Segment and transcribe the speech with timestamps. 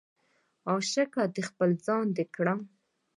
[0.71, 2.59] عشقه د خپل ځان دې کړم